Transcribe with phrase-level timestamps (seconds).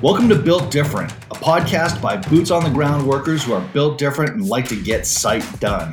[0.00, 3.98] Welcome to Built Different, a podcast by boots on the ground workers who are built
[3.98, 5.92] different and like to get site done.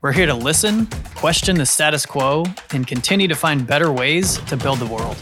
[0.00, 4.56] We're here to listen, question the status quo, and continue to find better ways to
[4.56, 5.18] build the world.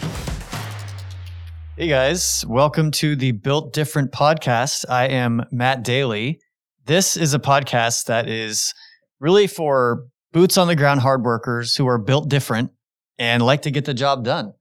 [1.76, 4.84] Hey guys, welcome to the Built Different podcast.
[4.88, 6.40] I am Matt Daly.
[6.84, 8.74] This is a podcast that is
[9.18, 12.70] really for boots on the ground hard workers who are built different
[13.18, 14.52] and like to get the job done.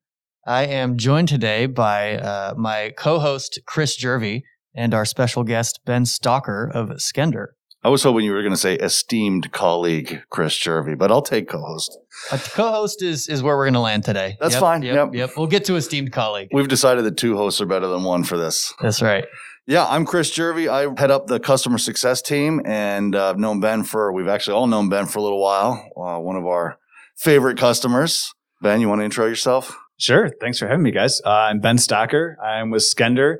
[0.47, 4.43] I am joined today by uh, my co-host Chris Jervy
[4.73, 7.47] and our special guest Ben Stocker of Skender.
[7.83, 11.49] I was hoping you were going to say esteemed colleague Chris Jervy, but I'll take
[11.49, 11.97] co-host.
[12.31, 14.37] A co-host is is where we're going to land today.
[14.39, 14.81] That's Yep, fine.
[14.83, 15.09] Yep, Yep.
[15.15, 15.29] yep.
[15.35, 16.47] We'll get to esteemed colleague.
[16.53, 18.73] We've decided that two hosts are better than one for this.
[18.81, 19.25] That's right.
[19.65, 20.69] Yeah, I'm Chris Jervy.
[20.69, 24.13] I head up the customer success team, and uh, I've known Ben for.
[24.13, 25.73] We've actually all known Ben for a little while.
[25.97, 26.77] Uh, one of our
[27.17, 28.31] favorite customers.
[28.61, 29.77] Ben, you want to intro yourself?
[29.97, 30.29] Sure.
[30.39, 31.21] Thanks for having me, guys.
[31.25, 32.35] Uh, I'm Ben Stocker.
[32.43, 33.37] I'm with Skender,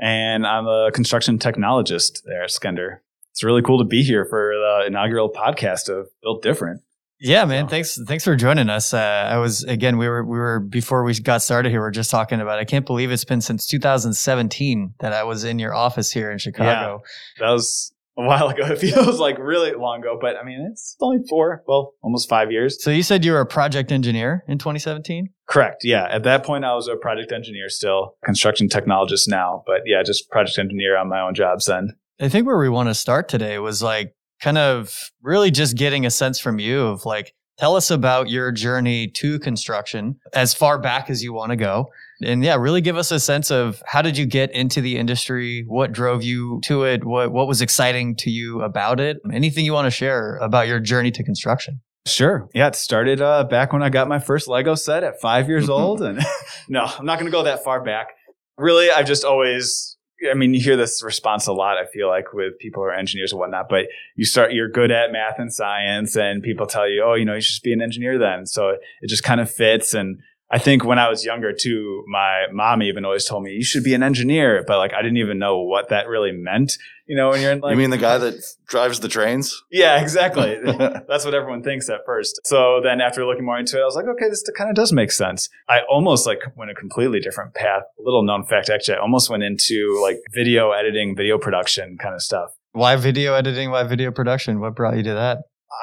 [0.00, 2.98] and I'm a construction technologist there at Skender.
[3.32, 6.82] It's really cool to be here for the inaugural podcast of Built Different.
[7.20, 7.66] Yeah, man.
[7.66, 7.98] So- Thanks.
[8.08, 8.92] Thanks for joining us.
[8.92, 8.98] Uh,
[9.30, 9.98] I was again.
[9.98, 11.80] We were we were before we got started here.
[11.80, 12.58] We are just talking about.
[12.58, 16.38] I can't believe it's been since 2017 that I was in your office here in
[16.38, 17.02] Chicago.
[17.38, 18.64] That was a while ago.
[18.70, 22.52] It feels like really long ago, but I mean, it's only four, well, almost five
[22.52, 22.82] years.
[22.82, 25.28] So you said you were a project engineer in 2017.
[25.48, 25.82] Correct.
[25.82, 26.06] Yeah.
[26.08, 30.30] At that point, I was a project engineer still, construction technologist now, but yeah, just
[30.30, 31.96] project engineer on my own jobs then.
[32.20, 36.06] I think where we want to start today was like kind of really just getting
[36.06, 40.78] a sense from you of like, tell us about your journey to construction as far
[40.78, 41.90] back as you want to go.
[42.22, 45.64] And yeah, really give us a sense of how did you get into the industry?
[45.68, 47.04] What drove you to it?
[47.04, 49.18] What, what was exciting to you about it?
[49.30, 51.82] Anything you want to share about your journey to construction?
[52.06, 52.48] Sure.
[52.54, 55.68] Yeah, it started uh, back when I got my first Lego set at five years
[55.68, 56.00] old.
[56.00, 56.18] And
[56.68, 58.08] no, I'm not going to go that far back.
[58.56, 59.98] Really, I've just always,
[60.28, 62.94] I mean, you hear this response a lot, I feel like, with people who are
[62.94, 63.86] engineers and whatnot, but
[64.16, 67.34] you start, you're good at math and science, and people tell you, oh, you know,
[67.34, 68.46] you should be an engineer then.
[68.46, 69.94] So it just kind of fits.
[69.94, 70.20] And
[70.52, 73.84] I think when I was younger too, my mom even always told me, you should
[73.84, 74.64] be an engineer.
[74.66, 76.76] But like, I didn't even know what that really meant.
[77.06, 78.34] You know, when you're in like, you mean the guy that
[78.66, 79.62] drives the trains?
[79.70, 80.58] yeah, exactly.
[80.64, 82.40] That's what everyone thinks at first.
[82.44, 84.92] So then after looking more into it, I was like, okay, this kind of does
[84.92, 85.48] make sense.
[85.68, 87.82] I almost like went a completely different path.
[87.98, 92.14] A little known fact, actually, I almost went into like video editing, video production kind
[92.14, 92.50] of stuff.
[92.72, 93.70] Why video editing?
[93.70, 94.60] Why video production?
[94.60, 95.38] What brought you to that?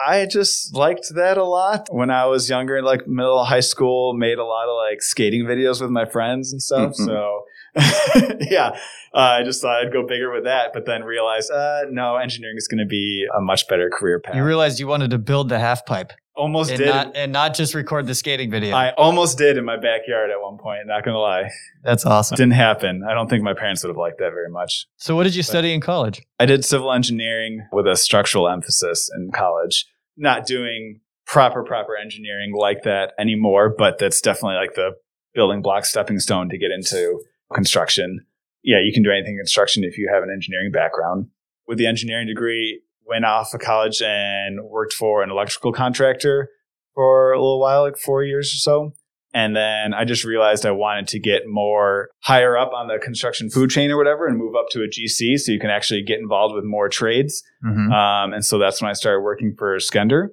[0.07, 4.13] I just liked that a lot when I was younger, like middle of high school,
[4.13, 6.91] made a lot of like skating videos with my friends and stuff.
[6.91, 7.05] Mhm.
[7.05, 7.43] So
[8.49, 8.69] yeah,
[9.13, 12.57] uh, I just thought I'd go bigger with that, but then realized, uh, no, engineering
[12.57, 14.35] is going to be a much better career path.
[14.35, 16.87] You realized you wanted to build the half pipe almost and did.
[16.87, 18.75] not, and not just record the skating video.
[18.75, 20.85] I almost did in my backyard at one point.
[20.85, 21.49] Not gonna lie,
[21.83, 22.35] That's awesome.
[22.35, 23.03] didn't happen.
[23.09, 24.87] I don't think my parents would have liked that very much.
[24.97, 26.21] So, what did you study in college?
[26.39, 29.85] I did civil engineering with a structural emphasis in college.
[30.15, 34.91] Not doing proper proper engineering like that anymore, but that's definitely like the
[35.33, 37.21] building block stepping stone to get into
[37.53, 38.25] construction.
[38.63, 41.27] Yeah, you can do anything in construction if you have an engineering background.
[41.67, 46.49] With the engineering degree, went off of college and worked for an electrical contractor
[46.93, 48.93] for a little while, like four years or so.
[49.33, 53.49] And then I just realized I wanted to get more higher up on the construction
[53.49, 56.19] food chain or whatever and move up to a GC so you can actually get
[56.19, 57.43] involved with more trades.
[57.63, 57.91] Mm-hmm.
[57.91, 60.29] Um, and so that's when I started working for Skender.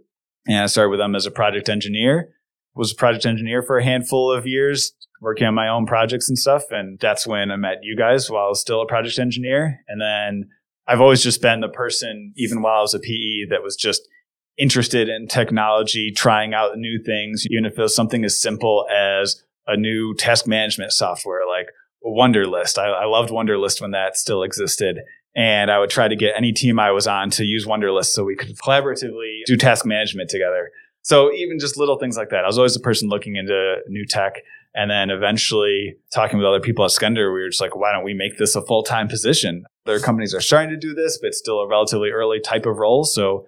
[0.47, 2.31] And I started with them as a project engineer.
[2.77, 6.37] Was a project engineer for a handful of years, working on my own projects and
[6.37, 6.65] stuff.
[6.71, 9.81] And that's when I met you guys while I was still a project engineer.
[9.87, 10.49] And then
[10.87, 14.06] I've always just been the person, even while I was a PE, that was just
[14.59, 19.43] interested in technology, trying out new things, even if it was something as simple as
[19.67, 21.69] a new task management software like
[22.05, 22.78] Wunderlist.
[22.78, 25.00] I, I loved Wunderlist when that still existed.
[25.37, 28.25] And I would try to get any team I was on to use Wunderlist so
[28.25, 30.71] we could collaboratively do task management together.
[31.03, 32.45] So even just little things like that.
[32.45, 34.34] I was always the person looking into new tech.
[34.75, 38.04] And then eventually talking with other people at Skender, we were just like, why don't
[38.04, 39.65] we make this a full time position?
[39.87, 42.78] Other companies are starting to do this, but it's still a relatively early type of
[42.78, 43.04] role.
[43.04, 43.47] So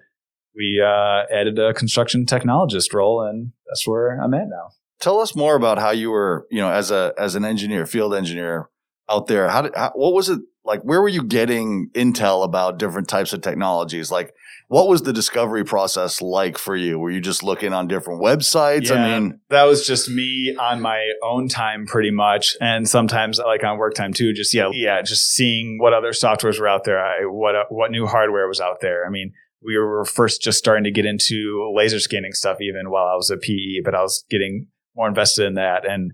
[0.55, 4.69] we uh, added a construction technologist role, and that's where I'm at now.
[4.99, 8.15] Tell us more about how you were, you know, as a as an engineer, field
[8.15, 8.69] engineer
[9.09, 9.49] out there.
[9.49, 10.81] How did how, what was it like?
[10.81, 14.09] Where were you getting intel about different types of technologies?
[14.09, 14.33] Like,
[14.67, 16.99] what was the discovery process like for you?
[16.99, 18.91] Were you just looking on different websites?
[18.91, 22.57] I mean, that was just me on my own time pretty much.
[22.59, 26.59] And sometimes like on work time too, just, yeah, yeah, just seeing what other softwares
[26.59, 29.05] were out there, I, what, uh, what new hardware was out there.
[29.05, 29.31] I mean,
[29.63, 33.31] we were first just starting to get into laser scanning stuff even while I was
[33.31, 35.89] a PE, but I was getting more invested in that.
[35.89, 36.11] And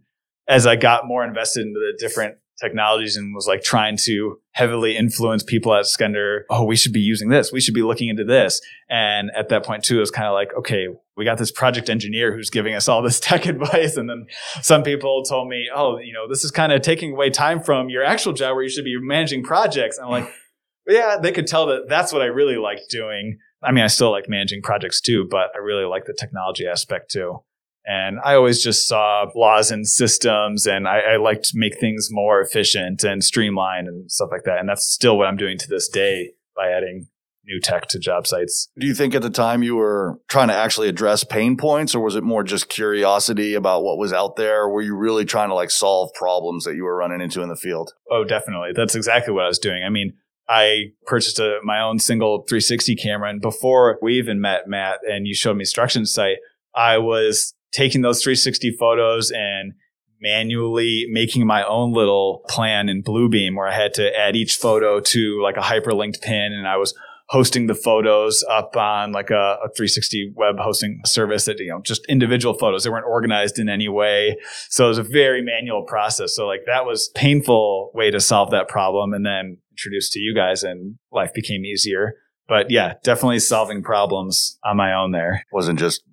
[0.48, 4.96] as I got more invested into the different technologies and was like trying to heavily
[4.96, 6.42] influence people at Skender.
[6.50, 7.52] Oh, we should be using this.
[7.52, 8.62] We should be looking into this.
[8.90, 10.88] And at that point too, it was kind of like, okay,
[11.18, 13.98] we got this project engineer who's giving us all this tech advice.
[13.98, 14.26] And then
[14.62, 17.90] some people told me, oh, you know, this is kind of taking away time from
[17.90, 19.98] your actual job where you should be managing projects.
[19.98, 20.34] And I'm like,
[20.88, 23.40] yeah, they could tell that that's what I really liked doing.
[23.62, 27.12] I mean, I still like managing projects too, but I really like the technology aspect
[27.12, 27.44] too.
[27.86, 32.08] And I always just saw laws and systems and I, I liked to make things
[32.12, 34.60] more efficient and streamlined and stuff like that.
[34.60, 37.08] And that's still what I'm doing to this day by adding
[37.46, 38.70] new tech to job sites.
[38.80, 42.02] Do you think at the time you were trying to actually address pain points or
[42.02, 44.70] was it more just curiosity about what was out there?
[44.70, 47.58] Were you really trying to like solve problems that you were running into in the
[47.58, 47.92] field?
[48.10, 48.70] Oh, definitely.
[48.74, 49.84] That's exactly what I was doing.
[49.86, 50.14] I mean,
[50.48, 55.28] I purchased a, my own single 360 camera and before we even met Matt and
[55.28, 56.36] you showed me StructionSite,
[56.76, 59.74] I was taking those 360 photos and
[60.22, 65.02] manually making my own little plan in Bluebeam where I had to add each photo
[65.02, 66.94] to like a hyperlinked pin and I was
[67.28, 71.82] hosting the photos up on like a, a, 360 web hosting service that, you know,
[71.82, 72.84] just individual photos.
[72.84, 74.38] They weren't organized in any way.
[74.70, 76.36] So it was a very manual process.
[76.36, 80.36] So like that was painful way to solve that problem and then introduced to you
[80.36, 82.14] guys and life became easier.
[82.48, 85.46] But yeah, definitely solving problems on my own there.
[85.52, 86.04] Wasn't just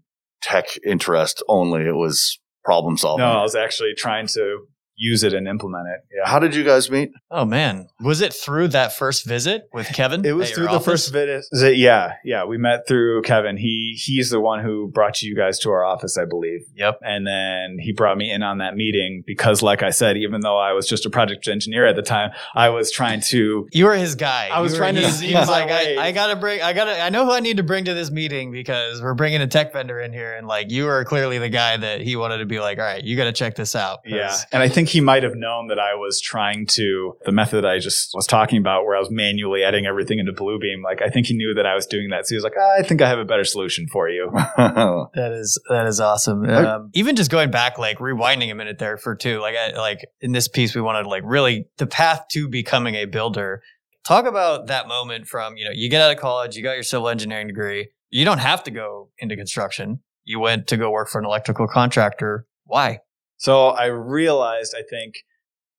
[0.40, 1.82] tech interest only.
[1.82, 3.24] It was problem solving.
[3.24, 4.66] No, I was actually trying to
[5.00, 6.04] use it and implement it.
[6.14, 6.28] Yeah.
[6.28, 7.10] How did you guys meet?
[7.30, 10.24] Oh man, was it through that first visit with Kevin?
[10.24, 11.76] It was through the first visit.
[11.76, 13.56] Yeah, yeah, we met through Kevin.
[13.56, 16.66] He he's the one who brought you guys to our office, I believe.
[16.74, 17.00] Yep.
[17.02, 20.58] And then he brought me in on that meeting because, like I said, even though
[20.58, 23.68] I was just a project engineer at the time, I was trying to.
[23.72, 24.50] You were his guy.
[24.52, 25.08] I was trying to.
[25.08, 26.60] He was like, I, I, gotta bring.
[26.60, 27.00] I gotta.
[27.00, 29.72] I know who I need to bring to this meeting because we're bringing a tech
[29.72, 32.60] vendor in here, and like you are clearly the guy that he wanted to be
[32.60, 34.00] like, all right, you got to check this out.
[34.04, 37.64] Yeah, and I think he might have known that I was trying to the method
[37.64, 40.82] I just was talking about, where I was manually adding everything into Bluebeam.
[40.82, 42.78] Like I think he knew that I was doing that, so he was like, ah,
[42.78, 46.48] "I think I have a better solution for you." that is that is awesome.
[46.48, 50.06] Um, even just going back, like rewinding a minute there for two, like I, like
[50.20, 53.62] in this piece, we wanted like really the path to becoming a builder.
[54.06, 56.82] Talk about that moment from you know you get out of college, you got your
[56.82, 60.00] civil engineering degree, you don't have to go into construction.
[60.24, 62.46] You went to go work for an electrical contractor.
[62.64, 63.00] Why?
[63.40, 65.14] So I realized, I think,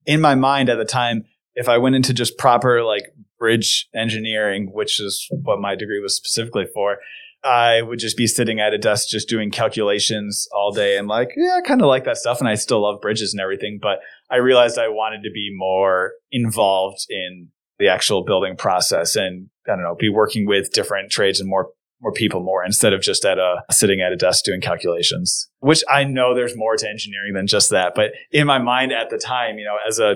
[0.08, 3.04] in my mind at the time, if I went into just proper like
[3.38, 6.98] bridge engineering, which is what my degree was specifically for,
[7.44, 11.34] I would just be sitting at a desk just doing calculations all day and like,
[11.38, 12.40] yeah, I kind of like that stuff.
[12.40, 13.78] And I still love bridges and everything.
[13.80, 14.00] But
[14.32, 19.76] I realized I wanted to be more involved in the actual building process and I
[19.76, 21.70] don't know, be working with different trades and more
[22.02, 25.84] more people more instead of just at a sitting at a desk doing calculations, which
[25.90, 27.94] I know there's more to engineering than just that.
[27.96, 30.16] But in my mind at the time, you know, as a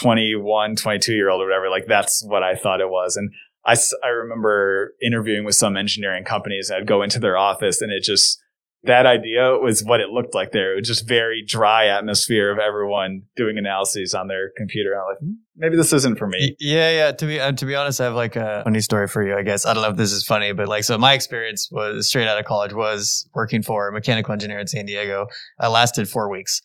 [0.00, 3.16] 21, 22 year old or whatever, like that's what I thought it was.
[3.16, 3.30] And
[3.64, 6.70] I, I remember interviewing with some engineering companies.
[6.70, 8.40] I'd go into their office and it just,
[8.84, 10.72] that idea was what it looked like there.
[10.72, 14.98] It was just very dry atmosphere of everyone doing analyses on their computer.
[14.98, 16.56] I'm like, hmm, maybe this isn't for me.
[16.58, 17.12] Yeah, yeah.
[17.12, 19.36] To be uh, to be honest, I have like a funny story for you.
[19.36, 22.08] I guess I don't know if this is funny, but like, so my experience was
[22.08, 25.26] straight out of college was working for a mechanical engineer in San Diego.
[25.58, 26.62] I lasted four weeks.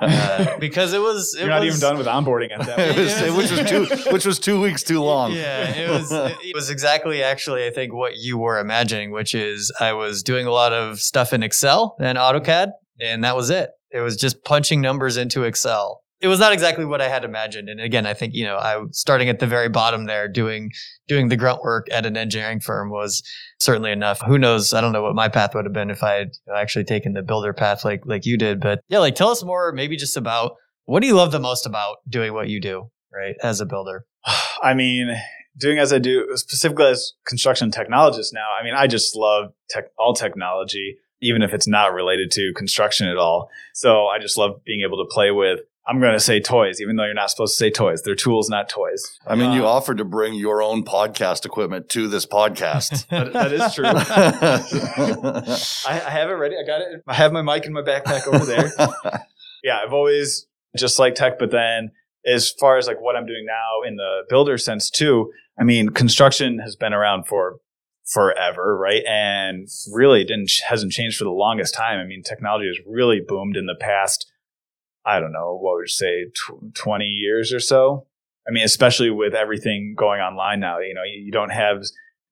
[0.00, 1.34] Uh, because it was.
[1.34, 2.96] It You're not was, even done with onboarding at that.
[2.96, 5.32] was, which was two, which was two weeks too long.
[5.32, 6.12] Yeah, it was.
[6.12, 10.46] It was exactly actually, I think, what you were imagining, which is I was doing
[10.46, 13.70] a lot of stuff in Excel and AutoCAD, and that was it.
[13.90, 17.68] It was just punching numbers into Excel it was not exactly what I had imagined.
[17.68, 20.70] And again, I think, you know, I starting at the very bottom there, doing,
[21.08, 23.22] doing the grunt work at an engineering firm was
[23.58, 24.20] certainly enough.
[24.26, 24.72] Who knows?
[24.72, 27.22] I don't know what my path would have been if I had actually taken the
[27.22, 28.60] builder path like, like you did.
[28.60, 31.66] But yeah, like tell us more, maybe just about what do you love the most
[31.66, 33.34] about doing what you do, right?
[33.42, 34.04] As a builder.
[34.62, 35.14] I mean,
[35.56, 39.86] doing as I do, specifically as construction technologist now, I mean, I just love tech,
[39.98, 43.48] all technology even if it's not related to construction at all.
[43.72, 46.96] So I just love being able to play with I'm going to say toys, even
[46.96, 48.02] though you're not supposed to say toys.
[48.02, 49.18] They're tools, not toys.
[49.26, 53.06] I mean, uh, you offered to bring your own podcast equipment to this podcast.
[53.08, 53.86] that, that is true.
[55.90, 56.54] I, I, have it ready.
[56.56, 57.02] I got it.
[57.08, 58.70] I have my mic in my backpack over there.
[59.64, 60.46] yeah, I've always
[60.76, 61.90] just liked tech, but then
[62.24, 65.88] as far as like what I'm doing now in the builder sense too, I mean,
[65.88, 67.56] construction has been around for
[68.04, 69.02] forever, right?
[69.08, 71.98] And really didn't hasn't changed for the longest time.
[71.98, 74.31] I mean, technology has really boomed in the past
[75.04, 78.06] I don't know, what would you say, tw- 20 years or so?
[78.46, 81.84] I mean, especially with everything going online now, you know, you, you don't have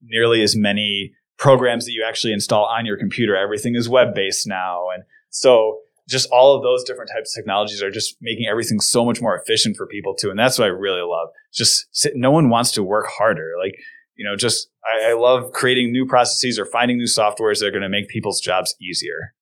[0.03, 3.37] nearly as many programs that you actually install on your computer.
[3.37, 4.89] Everything is web based now.
[4.95, 9.05] And so just all of those different types of technologies are just making everything so
[9.05, 10.31] much more efficient for people too.
[10.31, 11.29] And that's what I really love.
[11.53, 13.53] Just sit, no one wants to work harder.
[13.59, 13.77] Like,
[14.17, 17.71] you know, just I, I love creating new processes or finding new softwares that are
[17.71, 19.35] going to make people's jobs easier.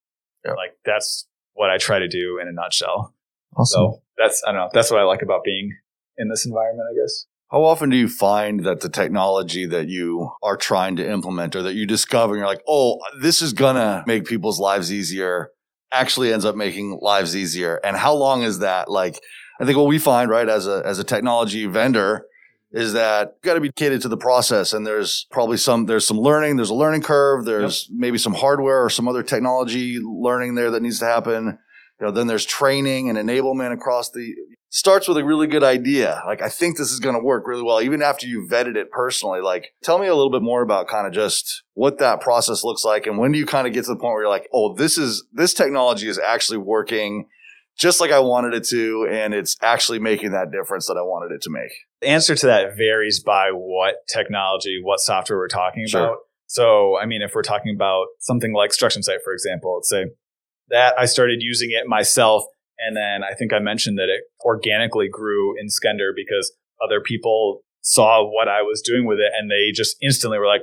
[0.45, 0.53] Yeah.
[0.53, 3.13] Like that's what I try to do in a nutshell.
[3.55, 3.93] Awesome.
[3.93, 4.69] So that's I don't know.
[4.73, 5.75] That's what I like about being
[6.17, 7.25] in this environment, I guess.
[7.51, 11.63] How often do you find that the technology that you are trying to implement or
[11.63, 15.49] that you discover, you're like, oh, this is gonna make people's lives easier,
[15.91, 17.79] actually ends up making lives easier?
[17.83, 18.89] And how long is that?
[18.89, 19.19] Like,
[19.59, 22.27] I think what we find, right, as a as a technology vendor,
[22.71, 26.05] is that you got to be catered to the process and there's probably some there's
[26.05, 27.97] some learning there's a learning curve there's yep.
[27.99, 31.57] maybe some hardware or some other technology learning there that needs to happen
[31.99, 34.33] you know then there's training and enablement across the
[34.71, 37.63] starts with a really good idea like i think this is going to work really
[37.63, 40.87] well even after you vetted it personally like tell me a little bit more about
[40.87, 43.83] kind of just what that process looks like and when do you kind of get
[43.83, 47.25] to the point where you're like oh this is this technology is actually working
[47.79, 51.33] just like I wanted it to, and it's actually making that difference that I wanted
[51.33, 51.71] it to make.
[52.01, 56.03] The answer to that varies by what technology, what software we're talking sure.
[56.03, 56.17] about.
[56.45, 60.07] So, I mean, if we're talking about something like StructionSite, for example, let's say
[60.69, 62.43] that I started using it myself.
[62.77, 67.61] And then I think I mentioned that it organically grew in Skender because other people
[67.81, 70.61] saw what I was doing with it and they just instantly were like,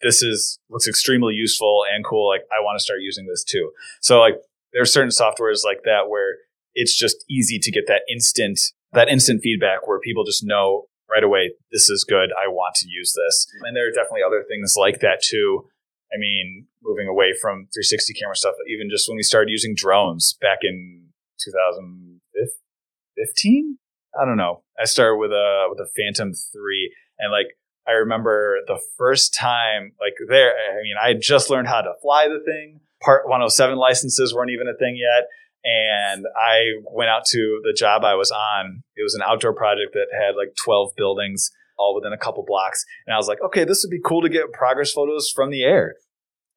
[0.00, 2.28] this is looks extremely useful and cool.
[2.28, 3.70] Like I want to start using this too.
[4.00, 4.34] So like
[4.72, 6.36] there are certain softwares like that where
[6.74, 8.58] it's just easy to get that instant
[8.92, 12.88] that instant feedback where people just know right away this is good i want to
[12.88, 15.66] use this and there are definitely other things like that too
[16.14, 20.36] i mean moving away from 360 camera stuff even just when we started using drones
[20.40, 21.06] back in
[21.40, 23.78] 2015
[24.20, 24.62] i don't know.
[24.78, 29.92] I started with a with a phantom 3 and like i remember the first time
[30.00, 32.80] like there i mean i just learned how to fly the thing.
[33.02, 35.28] Part 107 licenses weren't even a thing yet
[35.64, 38.82] and I went out to the job I was on.
[38.96, 42.84] It was an outdoor project that had like 12 buildings all within a couple blocks.
[43.06, 45.64] And I was like, okay, this would be cool to get progress photos from the
[45.64, 45.94] air.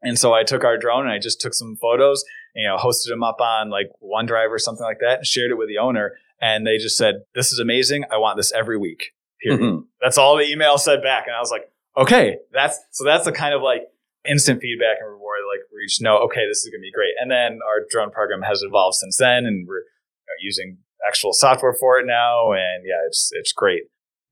[0.02, 2.24] And so I took our drone and I just took some photos,
[2.56, 5.58] you know, hosted them up on like OneDrive or something like that and shared it
[5.58, 6.14] with the owner.
[6.42, 8.04] And they just said, this is amazing.
[8.12, 9.14] I want this every week.
[9.42, 9.62] Period.
[9.62, 9.82] Mm-hmm.
[10.02, 11.26] That's all the email said back.
[11.28, 13.82] And I was like, okay, that's so that's the kind of like
[14.28, 16.92] instant feedback and reward, like where you just know, okay, this is going to be
[16.92, 17.14] great.
[17.20, 21.34] And then our drone program has evolved since then, and we're you know, using actual
[21.34, 23.84] software for it now, and yeah, it's it's great.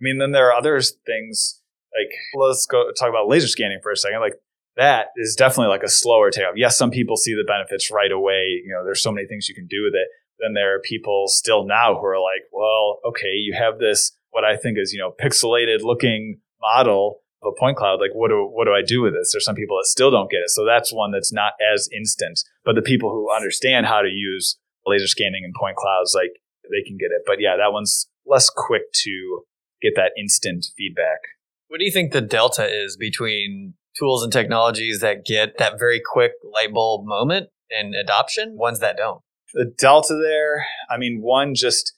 [0.03, 1.62] I mean, then there are other things
[1.93, 4.19] like let's go talk about laser scanning for a second.
[4.19, 4.36] Like
[4.75, 6.55] that is definitely like a slower takeoff.
[6.57, 8.62] Yes, some people see the benefits right away.
[8.65, 10.07] You know, there's so many things you can do with it.
[10.39, 14.43] Then there are people still now who are like, well, okay, you have this what
[14.43, 18.50] I think is you know pixelated looking model of a point cloud, like what do
[18.51, 19.31] what do I do with this?
[19.31, 20.50] There's some people that still don't get it.
[20.50, 22.43] So that's one that's not as instant.
[22.65, 26.41] But the people who understand how to use laser scanning and point clouds, like
[26.72, 27.24] they can get it.
[27.25, 29.43] But yeah, that one's less quick to
[29.84, 31.20] get that instant feedback.
[31.68, 36.02] What do you think the delta is between tools and technologies that get that very
[36.04, 39.22] quick light bulb moment and adoption, ones that don't?
[39.54, 41.94] The delta there, I mean, one just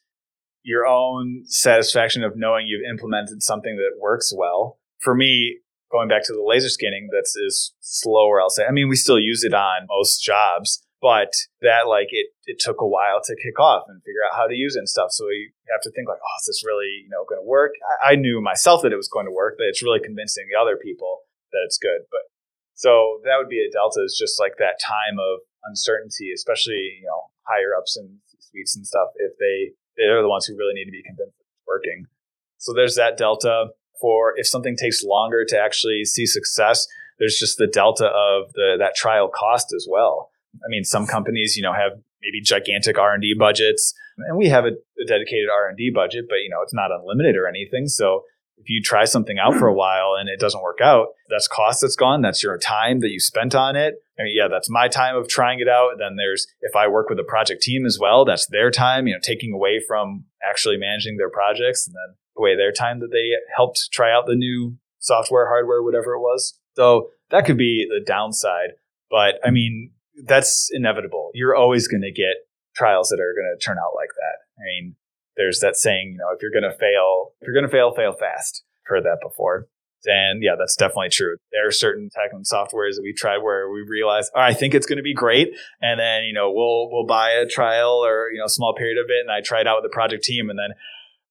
[0.63, 5.59] your own satisfaction of knowing you've implemented something that works well for me,
[5.91, 8.41] going back to the laser scanning, that's is slower.
[8.41, 8.65] I'll say.
[8.65, 11.29] I mean, we still use it on most jobs, but
[11.61, 14.57] that like it it took a while to kick off and figure out how to
[14.57, 15.13] use it and stuff.
[15.13, 17.77] So you have to think like, oh, is this really you know going to work?
[18.01, 20.57] I, I knew myself that it was going to work, but it's really convincing the
[20.57, 22.09] other people that it's good.
[22.09, 22.25] But
[22.73, 27.05] so that would be a delta is just like that time of uncertainty, especially you
[27.05, 29.13] know higher ups and suites and stuff.
[29.21, 32.09] If they they're the ones who really need to be convinced it's working.
[32.57, 36.89] So there's that delta for if something takes longer to actually see success,
[37.21, 40.33] there's just the delta of the that trial cost as well.
[40.63, 44.47] I mean, some companies, you know, have maybe gigantic R and D budgets, and we
[44.49, 47.47] have a, a dedicated R and D budget, but you know, it's not unlimited or
[47.47, 47.87] anything.
[47.87, 48.23] So
[48.57, 51.81] if you try something out for a while and it doesn't work out, that's cost
[51.81, 52.21] that's gone.
[52.21, 53.95] That's your time that you spent on it.
[54.17, 55.97] I mean, yeah, that's my time of trying it out.
[55.99, 59.07] Then there's if I work with a project team as well, that's their time.
[59.07, 63.11] You know, taking away from actually managing their projects, and then away their time that
[63.11, 66.57] they helped try out the new software, hardware, whatever it was.
[66.75, 68.71] So that could be the downside.
[69.09, 69.91] But I mean,
[70.23, 71.31] that's inevitable.
[71.33, 72.35] You're always going to get
[72.75, 74.61] trials that are going to turn out like that.
[74.61, 74.95] I mean,
[75.37, 77.93] there's that saying, you know, if you're going to fail, if you're going to fail,
[77.93, 78.63] fail fast.
[78.83, 79.67] Heard that before.
[80.05, 81.37] And yeah, that's definitely true.
[81.51, 84.75] There are certain tech and softwares that we tried where we realize, oh, I think
[84.75, 85.49] it's going to be great.
[85.81, 89.09] And then, you know, we'll, we'll buy a trial or, you know, small period of
[89.09, 89.21] it.
[89.21, 90.49] And I try it out with the project team.
[90.49, 90.69] And then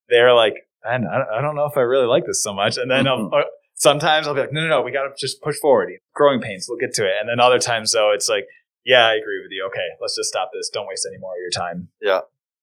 [0.08, 2.76] they're like, man, I don't know if I really like this so much.
[2.76, 3.32] And then mm-hmm.
[3.32, 3.42] uh,
[3.74, 5.92] sometimes I'll be like, no, no, no, we got to just push forward.
[6.12, 7.14] Growing pains, we'll get to it.
[7.20, 8.46] And then other times though, it's like,
[8.84, 9.66] yeah, I agree with you.
[9.68, 10.68] Okay, let's just stop this.
[10.68, 11.88] Don't waste any more of your time.
[12.00, 12.20] Yeah.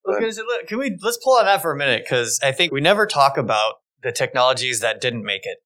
[0.08, 2.72] I was look, can we let's pull on that for a minute because I think
[2.72, 5.60] we never talk about the technologies that didn't make it,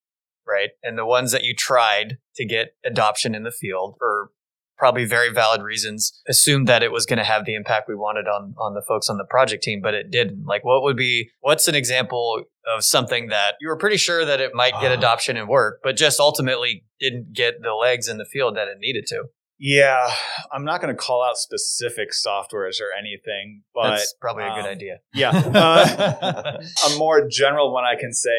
[0.45, 0.71] right?
[0.83, 4.31] And the ones that you tried to get adoption in the field for
[4.77, 8.27] probably very valid reasons, assumed that it was going to have the impact we wanted
[8.27, 10.45] on on the folks on the project team, but it didn't.
[10.45, 12.43] Like, what would be what's an example
[12.75, 14.95] of something that you were pretty sure that it might get Ah.
[14.95, 18.77] adoption and work, but just ultimately didn't get the legs in the field that it
[18.79, 19.25] needed to?
[19.57, 20.09] Yeah,
[20.51, 24.65] I'm not going to call out specific softwares or anything, but That's probably a good
[24.65, 25.00] um, idea.
[25.13, 26.57] yeah, uh,
[26.93, 28.38] a more general one I can say.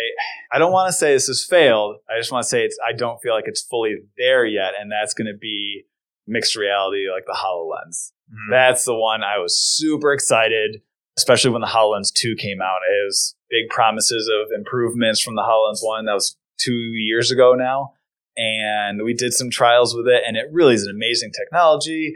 [0.53, 1.97] I don't want to say this has failed.
[2.09, 2.79] I just want to say it's.
[2.87, 5.85] I don't feel like it's fully there yet, and that's going to be
[6.27, 8.13] mixed reality, like the Hololens.
[8.31, 8.51] Mhm.
[8.51, 10.83] That's the one I was super excited,
[11.17, 12.81] especially when the HoloLens 2 came out.
[12.91, 16.05] It was big promises of improvements from the HoloLens 1.
[16.07, 17.93] That was two years ago now.
[18.37, 22.15] And we did some trials with it, and it really is an amazing technology.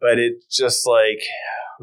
[0.00, 1.22] But it just like,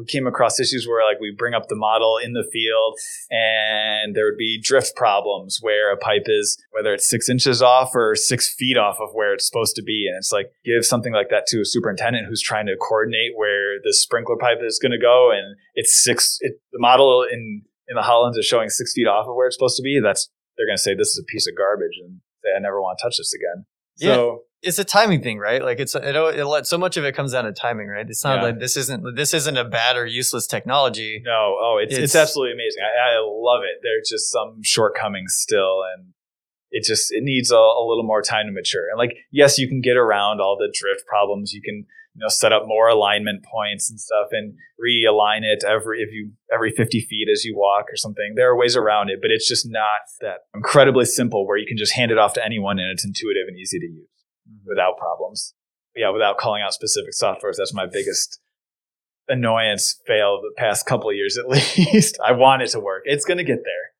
[0.00, 2.98] we came across issues where like we bring up the model in the field
[3.30, 7.94] and there would be drift problems where a pipe is whether it's six inches off
[7.94, 11.12] or six feet off of where it's supposed to be and it's like give something
[11.12, 14.92] like that to a superintendent who's trying to coordinate where the sprinkler pipe is going
[14.92, 18.92] to go and it's six it, the model in in the HoloLens is showing six
[18.94, 21.22] feet off of where it's supposed to be that's they're going to say this is
[21.22, 23.66] a piece of garbage and say i never want to touch this again
[24.00, 24.14] Yeah.
[24.14, 25.62] so it's a timing thing, right?
[25.62, 28.06] Like it's it, it, so much of it comes down to timing, right?
[28.08, 28.42] It's not Yeah.
[28.42, 31.22] like this isn't this isn't a bad or useless technology.
[31.24, 32.82] No, oh, it's it's, It's- absolutely amazing.
[32.82, 33.80] I, I love it.
[33.82, 36.12] There's just some shortcomings still, and
[36.70, 38.88] it just it needs a, a little more time to mature.
[38.90, 41.52] And like, yes, you can get around all the drift problems.
[41.52, 46.00] You can you know set up more alignment points and stuff, and realign it every
[46.00, 48.34] if you every 50 feet as you walk or something.
[48.36, 51.76] There are ways around it, but it's just not that incredibly simple where you can
[51.76, 54.08] just hand it off to anyone and it's intuitive and easy to use
[54.48, 54.68] mm-hmm.
[54.68, 55.54] without problems.
[55.96, 58.40] Yeah, without calling out specific softwares, that's my biggest
[59.28, 62.18] annoyance fail the past couple of years at least.
[62.24, 63.02] I want it to work.
[63.06, 63.90] It's going to get there.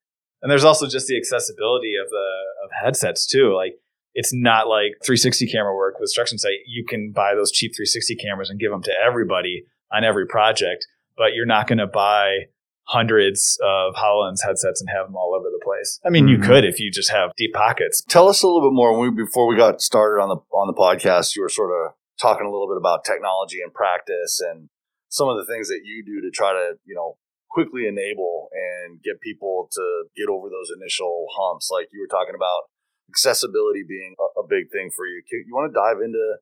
[0.41, 2.27] And there's also just the accessibility of the
[2.63, 3.55] of headsets too.
[3.55, 3.75] Like
[4.13, 6.57] it's not like 360 camera work with StructionSite.
[6.67, 10.87] You can buy those cheap 360 cameras and give them to everybody on every project,
[11.17, 12.47] but you're not going to buy
[12.87, 15.99] hundreds of HoloLens headsets and have them all over the place.
[16.03, 16.29] I mean, Mhm.
[16.31, 18.03] you could if you just have deep pockets.
[18.07, 18.97] Tell us a little bit more.
[18.97, 21.93] When we, before we got started on the on the podcast, you were sort of
[22.19, 24.69] talking a little bit about technology and practice and
[25.09, 27.17] some of the things that you do to try to you know
[27.49, 31.69] quickly enable and get people to get over those initial humps.
[31.71, 32.63] Like you were talking about
[33.11, 35.21] accessibility being a, a big thing for you.
[35.29, 36.39] You want to dive into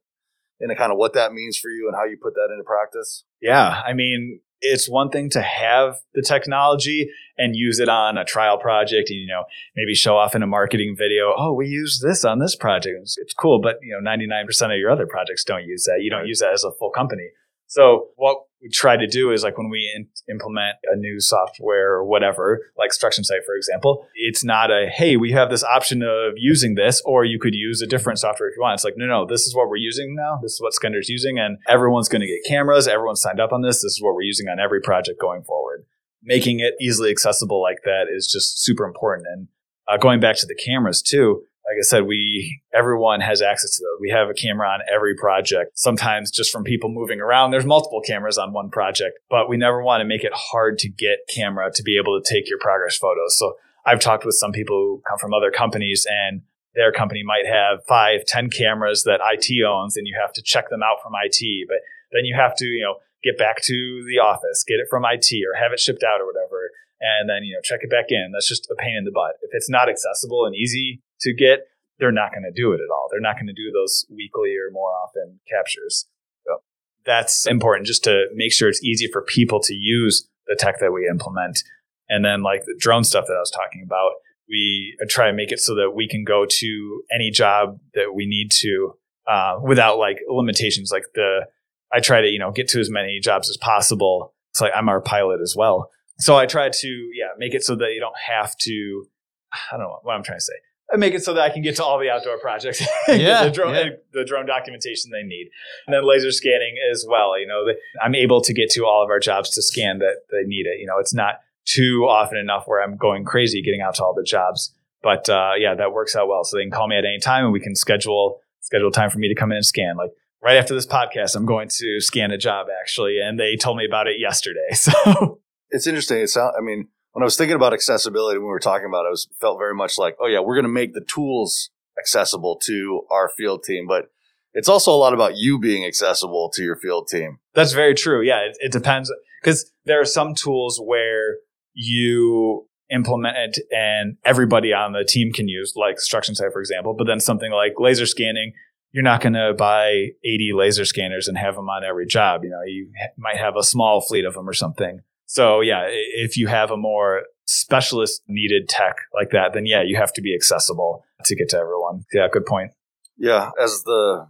[0.60, 3.24] into kind of what that means for you and how you put that into practice?
[3.42, 8.26] Yeah, I mean, it's one thing to have the technology and use it on a
[8.26, 9.44] trial project and you know
[9.76, 13.18] maybe show off in a marketing video oh we use this on this project it's,
[13.18, 16.28] it's cool but you know 99% of your other projects don't use that you don't
[16.28, 17.30] use that as a full company
[17.68, 21.94] so what we try to do is like when we in- implement a new software
[21.94, 26.34] or whatever like StructionSite for example it's not a hey we have this option of
[26.36, 28.76] using this or you could use a different software if you want.
[28.76, 30.40] It's like no no this is what we're using now.
[30.42, 32.88] This is what Skender's using and everyone's going to get cameras.
[32.88, 33.78] Everyone's signed up on this.
[33.78, 35.86] This is what we're using on every project going forward.
[36.22, 39.28] Making it easily accessible like that is just super important.
[39.32, 39.48] And
[39.88, 43.84] uh, going back to the cameras too like I said, we everyone has access to
[43.84, 44.02] those.
[44.02, 45.78] We have a camera on every project.
[45.78, 49.84] Sometimes just from people moving around, there's multiple cameras on one project, but we never
[49.84, 52.98] want to make it hard to get camera to be able to take your progress
[52.98, 53.38] photos.
[53.38, 53.54] So
[53.86, 56.42] I've talked with some people who come from other companies and
[56.74, 60.70] their company might have five, ten cameras that IT owns and you have to check
[60.70, 61.78] them out from IT, but
[62.12, 65.30] then you have to, you know, get back to the office, get it from IT
[65.46, 66.72] or have it shipped out or whatever.
[67.00, 68.32] And then, you know, check it back in.
[68.34, 69.36] That's just a pain in the butt.
[69.42, 71.68] If it's not accessible and easy to get,
[72.00, 73.08] they're not going to do it at all.
[73.12, 76.06] They're not going to do those weekly or more often captures.
[76.46, 76.62] So
[77.06, 80.94] that's important just to make sure it's easy for people to use the tech that
[80.94, 81.64] we implement.
[82.08, 84.14] And then like the drone stuff that I was talking about,
[84.50, 88.26] we try to make it so that we can go to any job that we
[88.26, 88.96] need to
[89.28, 90.92] uh, without like limitations.
[90.92, 91.48] Like the,
[91.94, 94.34] I try to, you know, get to as many jobs as possible.
[94.52, 95.92] It's like I'm our pilot as well.
[96.18, 99.06] So I try to, yeah, make it so that you don't have to,
[99.54, 100.54] I don't know what I'm trying to say.
[100.92, 102.80] I make it so that I can get to all the outdoor projects.
[103.08, 103.90] Get Yeah, the drone, yeah.
[104.12, 105.50] the drone documentation they need,
[105.86, 107.40] and then laser scanning as well.
[107.40, 110.24] You know, the, I'm able to get to all of our jobs to scan that
[110.32, 110.80] they need it.
[110.80, 114.16] You know, it's not too often enough where I'm going crazy getting out to all
[114.16, 114.74] the jobs.
[115.04, 116.44] But uh, yeah, that works out well.
[116.44, 119.20] So they can call me at any time, and we can schedule schedule time for
[119.20, 119.96] me to come in and scan.
[119.96, 120.12] Like
[120.44, 123.86] right after this podcast, I'm going to scan a job actually, and they told me
[123.86, 124.60] about it yesterday.
[124.74, 125.40] So
[125.72, 126.18] it's interesting.
[126.18, 129.06] It's sound, I mean, when I was thinking about accessibility, when we were talking about
[129.06, 131.70] it, it was, felt very much like, oh yeah, we're going to make the tools
[131.98, 133.88] accessible to our field team.
[133.88, 134.06] But
[134.54, 137.40] it's also a lot about you being accessible to your field team.
[137.54, 138.22] That's very true.
[138.22, 141.38] Yeah, it, it depends because there are some tools where
[141.74, 146.96] you implement it and everybody on the team can use, like StructionSite, for example.
[146.98, 148.54] But then something like laser scanning,
[148.92, 152.44] you're not going to buy 80 laser scanners and have them on every job.
[152.44, 155.02] You know, you might have a small fleet of them or something.
[155.30, 159.96] So yeah, if you have a more specialist needed tech like that, then yeah, you
[159.96, 162.06] have to be accessible to get to everyone.
[162.12, 162.72] Yeah, good point.
[163.16, 164.28] Yeah, as the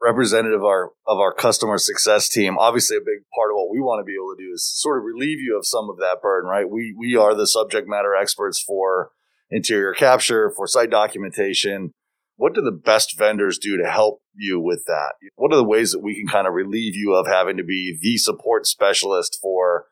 [0.00, 3.80] representative of our of our customer success team, obviously a big part of what we
[3.80, 6.22] want to be able to do is sort of relieve you of some of that
[6.22, 6.70] burden, right?
[6.70, 9.10] We we are the subject matter experts for
[9.50, 11.90] interior capture, for site documentation.
[12.36, 15.14] What do the best vendors do to help you with that?
[15.34, 17.98] What are the ways that we can kind of relieve you of having to be
[18.00, 19.86] the support specialist for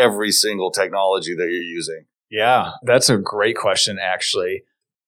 [0.00, 2.06] every single technology that you're using?
[2.30, 4.62] Yeah, that's a great question, actually.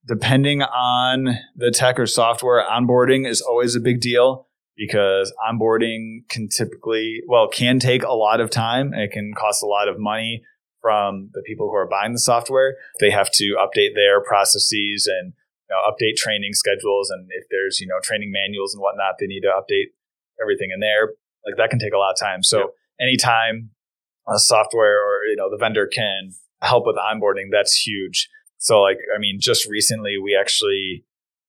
[0.07, 6.49] Depending on the tech or software, onboarding is always a big deal because onboarding can
[6.49, 8.93] typically, well, can take a lot of time.
[8.93, 10.43] It can cost a lot of money
[10.81, 12.75] from the people who are buying the software.
[12.99, 15.33] They have to update their processes and
[15.71, 17.09] you know, update training schedules.
[17.11, 19.95] And if there's, you know, training manuals and whatnot, they need to update
[20.43, 21.13] everything in there.
[21.47, 22.43] Like that can take a lot of time.
[22.43, 22.67] So yep.
[23.01, 23.71] anytime
[24.37, 28.29] software or, you know, the vendor can help with onboarding, that's huge.
[28.59, 31.05] So like, I mean, just recently we actually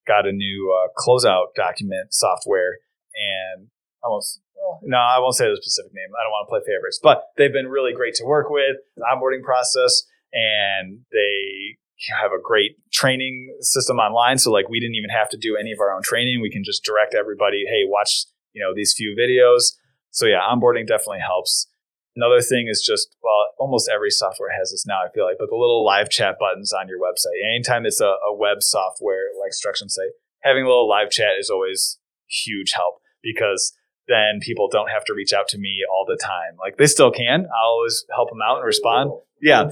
[0.06, 2.78] got a new uh, closeout document software
[3.14, 3.68] and
[4.02, 4.40] almost
[4.82, 6.08] no, I won't say the specific name.
[6.18, 8.76] I don't want to play favorites, but they've been really great to work with.
[8.96, 11.76] The onboarding process, and they
[12.20, 14.38] have a great training system online.
[14.38, 16.40] So like we didn't even have to do any of our own training.
[16.40, 19.72] We can just direct everybody, hey, watch you know these few videos.
[20.10, 21.66] So yeah, onboarding definitely helps.
[22.16, 25.00] Another thing is just well, almost every software has this now.
[25.04, 27.42] I feel like, but the little live chat buttons on your website.
[27.42, 31.98] Anytime it's a, a web software like StructionSite, having a little live chat is always
[32.28, 33.72] huge help because
[34.06, 36.56] then people don't have to reach out to me all the time.
[36.60, 37.46] Like they still can.
[37.46, 39.10] I'll always help them out and respond.
[39.40, 39.70] Yeah,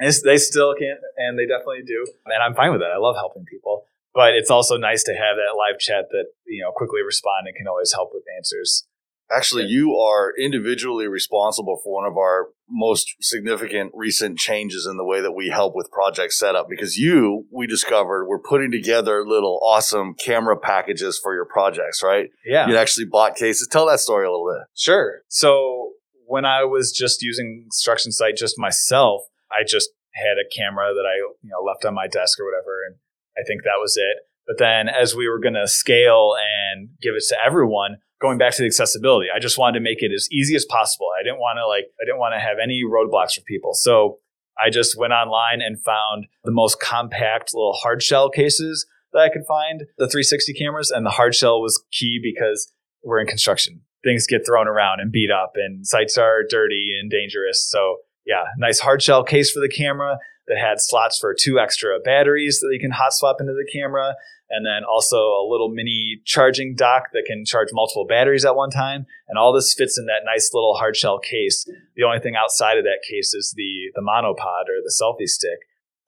[0.00, 2.06] they still can, and they definitely do.
[2.26, 2.92] And I'm fine with that.
[2.94, 3.84] I love helping people,
[4.14, 7.56] but it's also nice to have that live chat that you know quickly respond and
[7.56, 8.86] can always help with answers.
[9.30, 15.04] Actually, you are individually responsible for one of our most significant recent changes in the
[15.04, 19.60] way that we help with project setup because you, we discovered, were putting together little
[19.62, 22.30] awesome camera packages for your projects, right?
[22.44, 22.68] Yeah.
[22.68, 23.68] You actually bought cases.
[23.70, 24.66] Tell that story a little bit.
[24.74, 25.22] Sure.
[25.28, 25.92] So
[26.26, 31.16] when I was just using StructionSite just myself, I just had a camera that I
[31.42, 32.96] you know left on my desk or whatever, and
[33.36, 34.18] I think that was it.
[34.46, 38.54] But then as we were going to scale and give it to everyone, going back
[38.54, 41.08] to the accessibility, I just wanted to make it as easy as possible.
[41.20, 43.74] I didn't want to like, I didn't want to have any roadblocks for people.
[43.74, 44.18] So
[44.56, 49.28] I just went online and found the most compact little hard shell cases that I
[49.28, 50.90] could find, the 360 cameras.
[50.90, 52.72] And the hard shell was key because
[53.04, 53.82] we're in construction.
[54.02, 57.66] Things get thrown around and beat up, and sites are dirty and dangerous.
[57.68, 61.98] So, yeah, nice hard shell case for the camera that had slots for two extra
[62.00, 64.14] batteries that you can hot swap into the camera
[64.54, 68.70] and then also a little mini charging dock that can charge multiple batteries at one
[68.70, 69.06] time.
[69.28, 71.68] And all this fits in that nice little hard shell case.
[71.96, 75.58] The only thing outside of that case is the the monopod or the selfie stick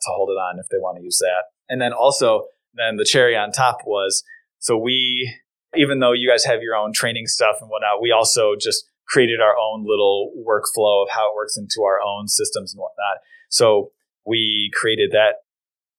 [0.03, 1.45] to hold it on if they want to use that.
[1.69, 4.23] And then also, then the cherry on top was
[4.59, 5.35] so we,
[5.75, 9.41] even though you guys have your own training stuff and whatnot, we also just created
[9.41, 13.19] our own little workflow of how it works into our own systems and whatnot.
[13.49, 13.93] So
[14.25, 15.37] we created that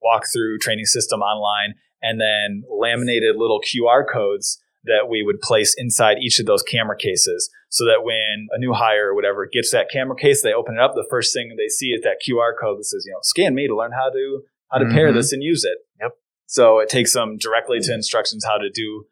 [0.04, 6.18] walkthrough training system online and then laminated little QR codes that we would place inside
[6.22, 9.90] each of those camera cases so that when a new hire or whatever gets that
[9.92, 10.94] camera case, they open it up.
[10.96, 13.68] The first thing they see is that QR code that says, you know, scan me
[13.68, 14.96] to learn how to how to mm-hmm.
[14.96, 15.78] pair this and use it.
[16.02, 16.12] Yep.
[16.46, 19.06] So it takes them directly to instructions how to do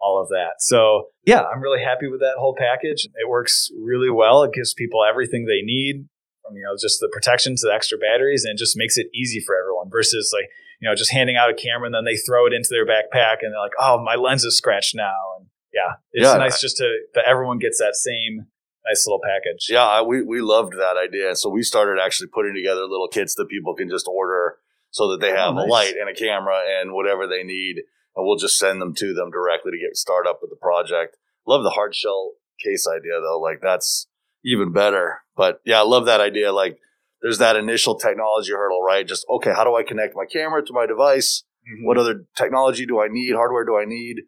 [0.00, 0.54] all of that.
[0.58, 3.06] So yeah, I'm really happy with that whole package.
[3.14, 4.42] It works really well.
[4.42, 6.08] It gives people everything they need
[6.42, 9.06] from, you know, just the protection to the extra batteries and it just makes it
[9.14, 12.16] easy for everyone versus like you know, just handing out a camera and then they
[12.16, 15.14] throw it into their backpack and they're like, oh, my lens is scratched now.
[15.38, 16.36] And yeah, it's yeah.
[16.36, 18.46] nice just to, that everyone gets that same
[18.88, 19.66] nice little package.
[19.68, 21.34] Yeah, we, we loved that idea.
[21.34, 24.58] So we started actually putting together little kits that people can just order
[24.90, 25.66] so that they oh, have oh, nice.
[25.66, 27.82] a light and a camera and whatever they need.
[28.14, 31.16] And we'll just send them to them directly to get started up with the project.
[31.46, 33.40] Love the hard shell case idea though.
[33.40, 34.06] Like that's
[34.44, 35.22] even better.
[35.36, 36.52] But yeah, I love that idea.
[36.52, 36.78] Like
[37.22, 39.06] there's that initial technology hurdle, right?
[39.06, 41.44] Just okay, how do I connect my camera to my device?
[41.66, 41.86] Mm-hmm.
[41.86, 43.34] What other technology do I need?
[43.34, 44.22] Hardware do I need?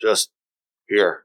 [0.00, 0.30] Just
[0.88, 1.24] here.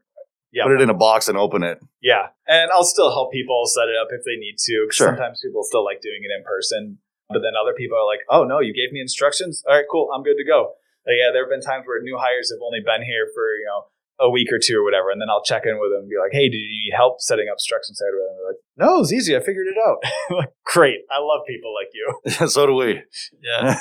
[0.51, 0.65] Yeah.
[0.65, 1.79] Put it in a box and open it.
[2.01, 2.29] Yeah.
[2.47, 4.87] And I'll still help people set it up if they need to.
[4.91, 5.09] Sure.
[5.09, 6.99] Sometimes people still like doing it in person.
[7.29, 9.63] But then other people are like, oh, no, you gave me instructions.
[9.65, 10.13] All right, cool.
[10.13, 10.77] I'm good to go.
[11.07, 13.89] Yeah, there have been times where new hires have only been here for, you know,
[14.19, 16.17] a week or two or whatever, and then I'll check in with them and be
[16.21, 19.35] like, "Hey, did you need help setting up StructionSite?" And they're like, "No, it's easy.
[19.35, 19.97] I figured it out."
[20.37, 22.47] like, Great, I love people like you.
[22.47, 23.01] so do we.
[23.41, 23.79] Yeah.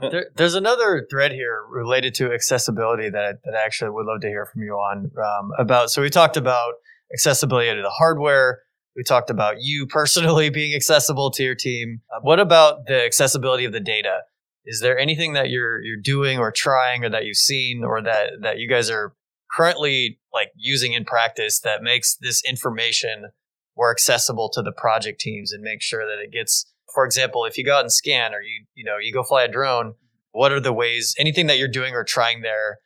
[0.00, 4.28] there, there's another thread here related to accessibility that that I actually would love to
[4.28, 5.90] hear from you on um, about.
[5.90, 6.74] So we talked about
[7.12, 8.60] accessibility to the hardware.
[8.96, 12.00] We talked about you personally being accessible to your team.
[12.14, 14.20] Uh, what about the accessibility of the data?
[14.64, 18.30] Is there anything that you're you're doing or trying or that you've seen or that
[18.42, 19.14] that you guys are
[19.54, 23.26] currently like using in practice that makes this information
[23.76, 27.58] more accessible to the project teams and make sure that it gets for example if
[27.58, 29.94] you go out and scan or you you know you go fly a drone
[30.32, 32.78] what are the ways anything that you're doing or trying there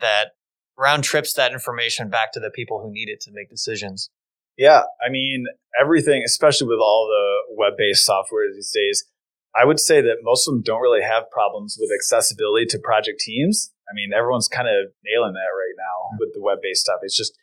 [0.00, 0.32] that
[0.78, 4.10] round trips that information back to the people who need it to make decisions?
[4.56, 5.46] Yeah i mean
[5.80, 9.04] everything especially with all the web-based software these days
[9.54, 13.20] i would say that most of them don't really have problems with accessibility to project
[13.20, 17.00] teams I mean, everyone's kind of nailing that right now with the web based stuff.
[17.02, 17.36] It's just,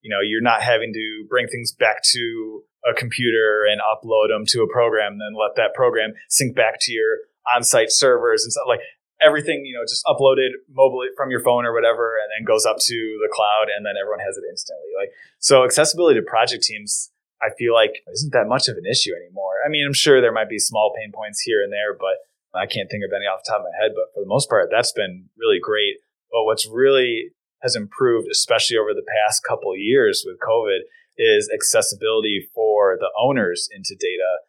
[0.00, 4.46] you know, you're not having to bring things back to a computer and upload them
[4.46, 7.18] to a program, and then let that program sync back to your
[7.54, 8.80] on site servers and stuff like
[9.20, 12.78] everything, you know, just uploaded mobile from your phone or whatever, and then goes up
[12.78, 14.88] to the cloud, and then everyone has it instantly.
[14.98, 19.12] Like, so accessibility to project teams, I feel like isn't that much of an issue
[19.12, 19.60] anymore.
[19.64, 22.16] I mean, I'm sure there might be small pain points here and there, but
[22.54, 24.48] I can't think of any off the top of my head, but for the most
[24.48, 26.02] part, that's been really great.
[26.30, 27.30] But what's really
[27.62, 30.80] has improved, especially over the past couple years with COVID,
[31.18, 34.40] is accessibility for the owners into data.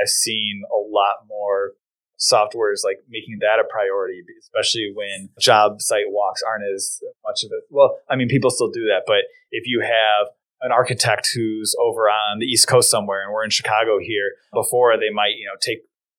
[0.00, 1.72] I've seen a lot more
[2.18, 7.50] softwares like making that a priority, especially when job site walks aren't as much of
[7.52, 7.64] it.
[7.70, 10.28] Well, I mean, people still do that, but if you have
[10.60, 14.96] an architect who's over on the East Coast somewhere and we're in Chicago here, before
[14.96, 15.78] they might, you know, take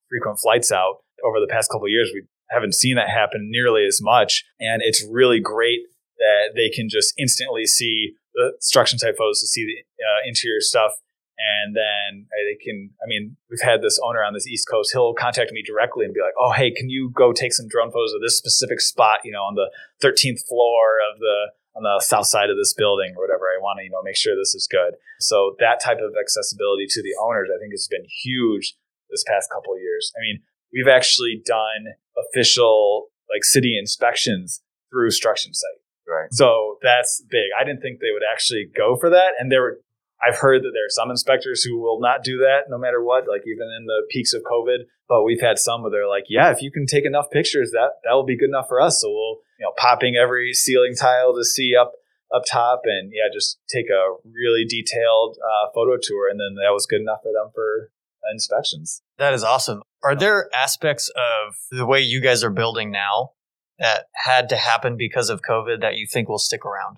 [0.10, 4.01] frequent flights out, over the past couple years, we haven't seen that happen nearly as
[4.01, 4.45] much.
[4.60, 5.79] And it's really great
[6.17, 10.62] that they can just instantly see the structure type photos to see the uh, interior
[10.62, 10.91] stuff.
[11.39, 14.91] And then they can, I mean, we've had this owner on this East Coast.
[14.91, 17.91] He'll contact me directly and be like, oh, hey, can you go take some drone
[17.91, 19.71] photos of this specific spot, you know, on the
[20.03, 23.47] 13th floor of the, on the south side of this building or whatever.
[23.47, 24.99] I want to, you know, make sure this is good.
[25.19, 28.75] So that type of accessibility to the owners, I think has been huge
[29.10, 30.12] this past couple years.
[30.17, 35.79] I mean, we've actually done official like city inspections through StructionSite.
[36.08, 36.27] Right.
[36.32, 37.53] So that's big.
[37.60, 39.34] I didn't think they would actually go for that.
[39.39, 39.79] And there were,
[40.25, 43.27] I've heard that there are some inspectors who will not do that no matter what,
[43.29, 44.89] like even in the peaks of COVID.
[45.08, 48.01] But we've had some where they're like, yeah, if you can take enough pictures, that
[48.03, 49.01] that will be good enough for us.
[49.01, 51.93] So we'll, you know, popping every ceiling tile to see up
[52.34, 56.71] up top, and yeah, just take a really detailed uh, photo tour, and then that
[56.71, 57.89] was good enough for them for
[58.32, 59.01] inspections.
[59.17, 59.82] That is awesome.
[60.03, 63.31] Are there aspects of the way you guys are building now
[63.79, 66.97] that had to happen because of COVID that you think will stick around?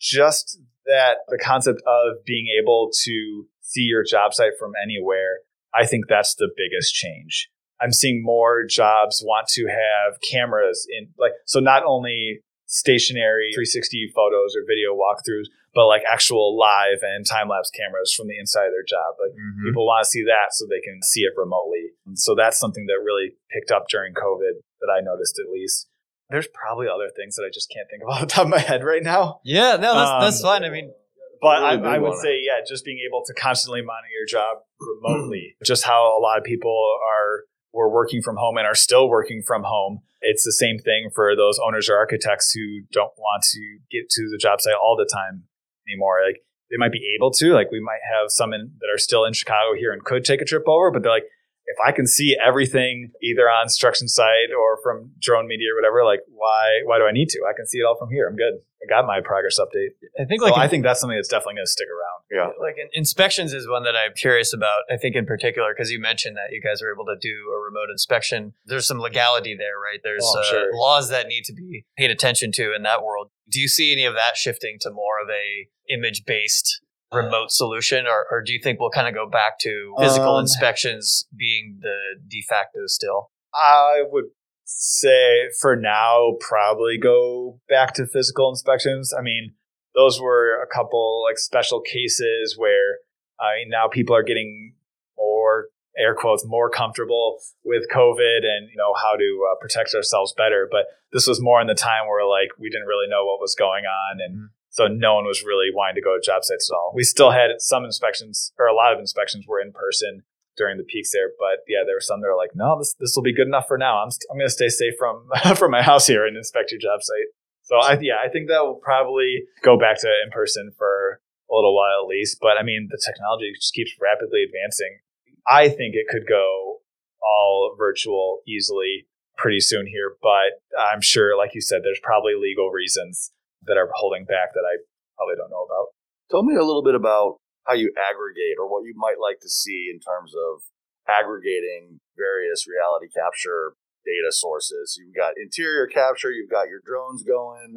[0.00, 5.38] Just that the concept of being able to see your job site from anywhere,
[5.74, 7.48] I think that's the biggest change.
[7.80, 14.12] I'm seeing more jobs want to have cameras in like so not only stationary 360
[14.14, 18.66] photos or video walkthroughs, but like actual live and time lapse cameras from the inside
[18.66, 19.14] of their job.
[19.20, 19.66] Like mm-hmm.
[19.66, 21.94] people want to see that so they can see it remotely.
[22.06, 25.86] And so that's something that really picked up during COVID that I noticed at least.
[26.30, 28.58] There's probably other things that I just can't think of off the top of my
[28.58, 29.40] head right now.
[29.44, 30.64] Yeah, no, that's, um, that's fine.
[30.64, 30.92] I mean,
[31.40, 34.58] but really I, I, would say, yeah, just being able to constantly monitor your job
[35.02, 39.08] remotely, just how a lot of people are were working from home and are still
[39.08, 43.42] working from home it's the same thing for those owners or architects who don't want
[43.42, 45.44] to get to the job site all the time
[45.90, 46.20] anymore.
[46.26, 49.24] Like they might be able to, like we might have some in, that are still
[49.24, 51.26] in Chicago here and could take a trip over, but they're like,
[51.70, 56.20] if I can see everything either on StructionSite or from drone media or whatever, like
[56.28, 57.40] why why do I need to?
[57.48, 58.28] I can see it all from here.
[58.28, 58.54] I'm good.
[58.82, 59.94] I got my progress update.
[60.18, 62.18] I think like so I think that's something that's definitely going to stick around.
[62.30, 64.82] Yeah, like inspections is one that I'm curious about.
[64.90, 67.58] I think in particular because you mentioned that you guys are able to do a
[67.60, 68.54] remote inspection.
[68.66, 70.00] There's some legality there, right?
[70.02, 70.70] There's oh, uh, sure.
[70.74, 73.30] laws that need to be paid attention to in that world.
[73.48, 76.80] Do you see any of that shifting to more of a image based
[77.12, 80.42] remote solution, or, or do you think we'll kind of go back to physical um,
[80.42, 81.96] inspections being the
[82.28, 83.30] de facto still?
[83.54, 84.26] I would
[84.64, 89.12] say for now, probably go back to physical inspections.
[89.16, 89.54] I mean,
[89.94, 92.98] those were a couple like special cases where
[93.40, 94.74] I mean, now people are getting
[95.16, 95.66] more
[95.98, 100.68] air quotes more comfortable with COVID and you know how to uh, protect ourselves better.
[100.70, 103.54] But this was more in the time where like we didn't really know what was
[103.58, 104.50] going on and.
[104.70, 106.92] So no one was really wanting to go to job sites at all.
[106.94, 110.22] We still had some inspections, or a lot of inspections were in person
[110.56, 111.30] during the peaks there.
[111.38, 113.66] But yeah, there were some that were like, no, this this will be good enough
[113.66, 113.98] for now.
[113.98, 116.80] I'm st- I'm going to stay safe from from my house here and inspect your
[116.80, 117.34] job site.
[117.62, 121.54] So I yeah, I think that will probably go back to in person for a
[121.54, 122.38] little while at least.
[122.40, 125.00] But I mean, the technology just keeps rapidly advancing.
[125.48, 126.78] I think it could go
[127.22, 129.06] all virtual easily
[129.36, 133.32] pretty soon here, but I'm sure, like you said, there's probably legal reasons
[133.66, 134.80] that are holding back that I
[135.16, 135.92] probably don't know about.
[136.30, 139.48] Tell me a little bit about how you aggregate or what you might like to
[139.48, 140.62] see in terms of
[141.08, 144.96] aggregating various reality capture data sources.
[144.98, 147.76] You've got interior capture, you've got your drones going,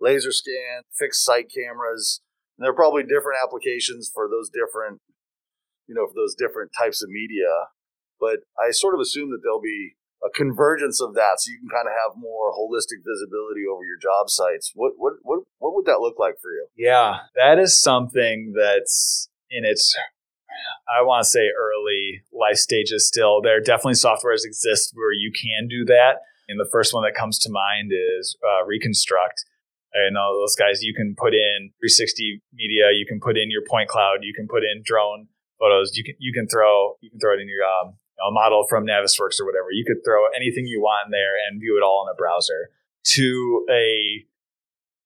[0.00, 2.20] laser scan, fixed site cameras.
[2.58, 5.00] And there are probably different applications for those different,
[5.88, 7.72] you know, for those different types of media.
[8.20, 11.68] But I sort of assume that there'll be a convergence of that so you can
[11.68, 14.72] kind of have more holistic visibility over your job sites.
[14.74, 16.66] What what what what would that look like for you?
[16.76, 19.96] Yeah, that is something that's in its
[20.86, 23.40] I want to say early life stages still.
[23.42, 26.22] There definitely softwares exist where you can do that.
[26.48, 29.44] And the first one that comes to mind is uh, Reconstruct.
[29.94, 33.62] I know those guys, you can put in 360 media, you can put in your
[33.68, 35.28] point cloud, you can put in drone
[35.60, 38.64] photos, you can you can throw you can throw it in your um, a model
[38.68, 39.72] from Navisworks or whatever.
[39.72, 42.70] You could throw anything you want in there and view it all in a browser.
[43.16, 44.24] To a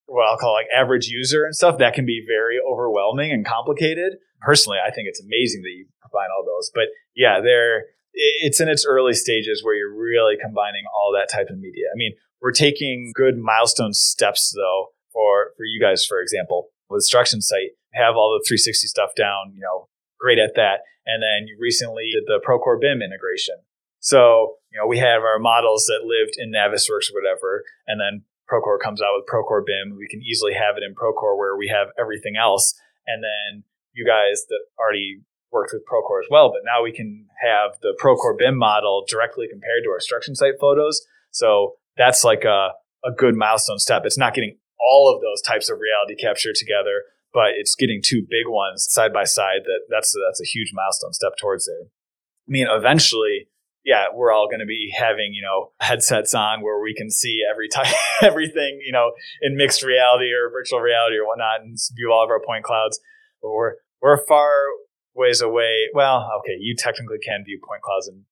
[0.07, 4.19] what I'll call like average user and stuff, that can be very overwhelming and complicated.
[4.41, 6.71] Personally, I think it's amazing that you combine all those.
[6.75, 11.49] But yeah, there it's in its early stages where you're really combining all that type
[11.51, 11.85] of media.
[11.93, 17.09] I mean, we're taking good milestone steps though for for you guys, for example, with
[17.11, 20.81] StructionSite, have all the 360 stuff down, you know, great at that.
[21.07, 23.57] And then you recently did the Procore BIM integration.
[24.01, 28.25] So, you know, we have our models that lived in Navisworks or whatever, and then
[28.51, 29.97] Procore comes out with Procore BIM.
[29.97, 32.75] We can easily have it in Procore where we have everything else.
[33.07, 37.27] And then you guys that already worked with Procore as well, but now we can
[37.43, 41.03] have the Procore BIM model directly compared to our StructionSite photos.
[41.31, 42.71] So that's like a,
[43.05, 44.03] a good milestone step.
[44.05, 47.03] It's not getting all of those types of reality capture together,
[47.37, 49.61] but it's getting two big ones side by side.
[49.67, 51.85] That that's that's a huge milestone step towards there.
[51.85, 53.49] I mean, eventually,
[53.85, 57.43] yeah, we're all going to be having you know headsets on where we can see
[57.49, 62.11] every time everything you know in mixed reality or virtual reality or whatnot, and view
[62.11, 62.99] all of our point clouds.
[63.43, 64.57] But we're we're far
[65.15, 65.91] ways away.
[65.93, 68.25] Well, okay, you technically can view point clouds in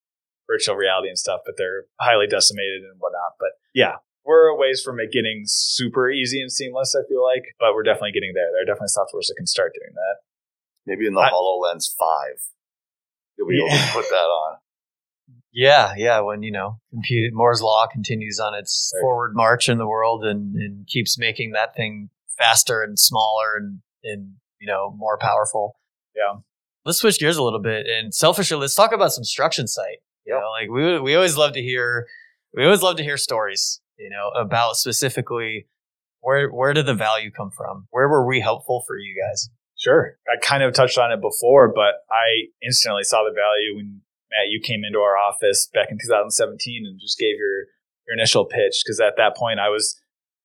[0.47, 3.37] virtual reality and stuff, but they're highly decimated and whatnot.
[3.39, 7.55] But yeah, we're a ways from it getting super easy and seamless, I feel like,
[7.61, 8.49] but we're definitely getting there.
[8.53, 10.17] There are definitely softwares that can start doing that.
[10.87, 12.09] Maybe in the I, HoloLens 5,
[13.37, 13.65] you'll be yeah.
[13.65, 14.57] able to put that on.
[15.53, 16.21] Yeah, yeah.
[16.21, 19.01] When, you know, compute, Moore's Law continues on its right.
[19.01, 23.81] forward march in the world and, and keeps making that thing faster and smaller and,
[24.03, 25.77] and, you know, more powerful.
[26.17, 26.41] Yeah.
[26.85, 30.03] Let's switch gears a little bit and selfishly, let's talk about some StructionSite.
[30.27, 30.41] You yep.
[30.41, 32.07] know, like we, we always love to hear,
[32.53, 35.67] we always love to hear stories you know, about specifically
[36.21, 37.87] where where did the value come from?
[37.91, 39.49] Where were we helpful for you guys?
[39.77, 40.17] Sure.
[40.27, 44.49] I kind of touched on it before, but I instantly saw the value when Matt
[44.49, 47.67] you came into our office back in 2017 and just gave your
[48.07, 49.97] your initial pitch because at that point I was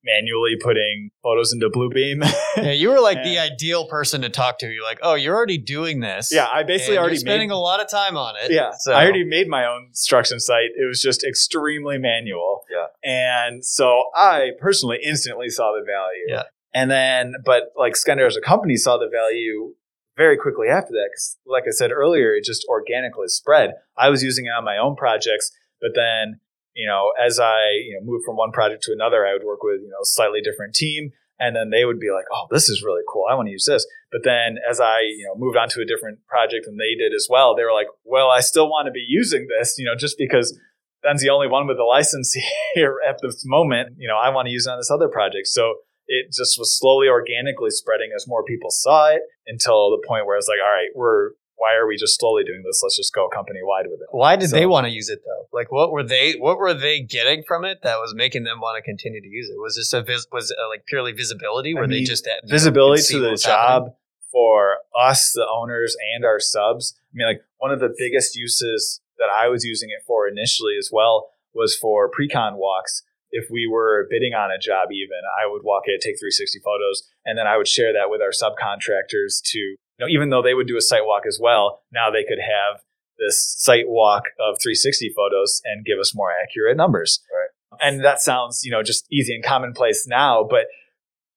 [0.03, 2.23] manually putting photos into Bluebeam.
[2.57, 4.67] yeah, you were like the ideal person to talk to.
[4.67, 6.31] You're like, oh, you're already doing this.
[6.31, 8.51] Yeah, I basically already spending made, a lot of time on it.
[8.51, 8.93] Yeah, so.
[8.93, 10.69] I already made my own StructionSite.
[10.75, 12.61] It was just extremely manual.
[13.09, 16.25] And so I personally instantly saw the value.
[16.27, 16.43] Yeah,
[16.73, 19.73] and then, but like Skender as a company saw the value
[20.17, 23.71] very quickly after that because, like I said earlier, it just organically spread.
[23.97, 26.39] I was using it on my own projects, but then
[26.79, 29.63] you know, as I, you know, moved from one project to another, I would work
[29.63, 31.11] with, you know, slightly different team.
[31.37, 33.25] And then they would be like, oh, this is really cool.
[33.29, 33.87] I want to use this.
[34.11, 37.13] But then as I, you know, moved on to a different project and they did
[37.13, 39.95] as well, they were like, well, I still want to be using this, you know,
[39.95, 40.57] just because
[41.03, 42.35] Ben's the only one with a license
[42.73, 43.95] here at this moment.
[43.97, 45.47] You know, I want to use it on this other project.
[45.47, 45.75] So
[46.07, 50.37] it just was slowly organically spreading as more people saw it until the point where
[50.37, 52.79] it's like, all right, we're why are we just slowly doing this?
[52.81, 54.07] Let's just go company wide with it.
[54.11, 55.47] Why did so, they want to use it though?
[55.51, 56.33] Like, what were they?
[56.39, 59.49] What were they getting from it that was making them want to continue to use
[59.49, 59.59] it?
[59.59, 61.73] Was this a vis- was it uh, like purely visibility?
[61.73, 63.93] Were I mean, they just at, visibility know, to the job happening?
[64.31, 66.95] for us, the owners, and our subs?
[66.97, 70.75] I mean, like one of the biggest uses that I was using it for initially
[70.77, 75.45] as well was for pre-con walks if we were bidding on a job even i
[75.45, 79.41] would walk it take 360 photos and then i would share that with our subcontractors
[79.43, 82.39] to know, even though they would do a site walk as well, now they could
[82.39, 82.81] have
[83.17, 87.21] this site walk of 360 photos and give us more accurate numbers.
[87.31, 87.81] Right.
[87.81, 90.65] And that sounds, you know, just easy and commonplace now, but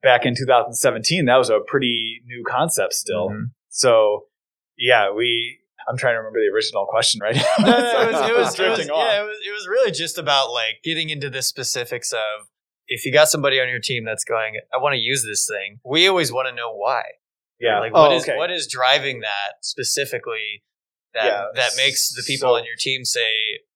[0.02, 3.30] back in 2017, that was a pretty new concept still.
[3.30, 3.44] Mm-hmm.
[3.68, 4.26] So
[4.78, 5.58] yeah, we,
[5.88, 7.64] I'm trying to remember the original question right now.
[7.64, 10.18] no, no, it was, it was, it was yeah, it was, it was really just
[10.18, 12.48] about like getting into the specifics of
[12.88, 15.78] if you got somebody on your team that's going, I want to use this thing,
[15.84, 17.02] we always want to know why.
[17.60, 17.78] Yeah.
[17.80, 18.36] Like what Oh, is okay.
[18.36, 20.62] what is driving that specifically
[21.14, 23.30] that Yeah, that makes the people so- on your team say,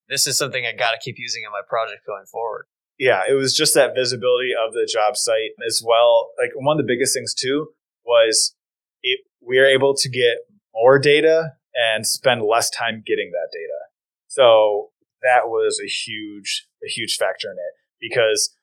[0.09, 2.65] This is something I gotta keep using in my project going forward.
[2.99, 6.29] yeah, it was just that visibility of the job site as well.
[6.39, 7.69] Like one of the biggest things too
[8.05, 8.55] was
[9.03, 10.37] it we are able to get
[10.73, 13.79] more data and spend less time getting that data.
[14.27, 14.89] So
[15.21, 18.55] that was a huge a huge factor in it because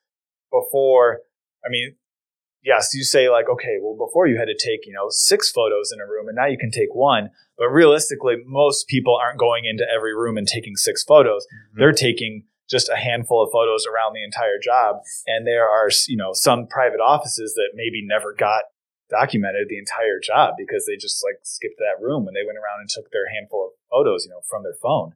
[0.51, 1.21] before
[1.65, 1.97] I mean
[2.62, 5.93] yes, you say like okay, well before you had to take, you know, six photos
[5.93, 9.65] in a room and now you can take one, but realistically most people aren't going
[9.65, 11.45] into every room and taking six photos.
[11.45, 11.81] Mm-hmm.
[11.81, 14.97] They're taking just a handful of photos around the entire job
[15.27, 18.62] and there are you know some private offices that maybe never got
[19.11, 22.80] documented the entire job because they just like skipped that room when they went around
[22.80, 25.14] and took their handful of photos you know from their phone.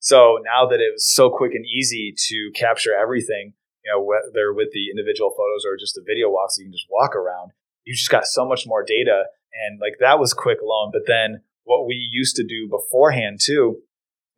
[0.00, 4.52] So now that it was so quick and easy to capture everything you know whether
[4.52, 7.52] with the individual photos or just the video walks you can just walk around
[7.84, 9.24] you just got so much more data.
[9.66, 10.90] And like that was quick alone.
[10.92, 13.82] But then what we used to do beforehand too